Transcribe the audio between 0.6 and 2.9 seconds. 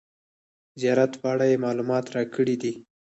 زیارت په اړه یې معلومات راکړي دي.